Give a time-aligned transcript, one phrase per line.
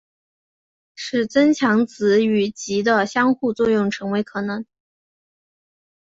[0.95, 4.65] 使增强子与及的相互作用成为可能。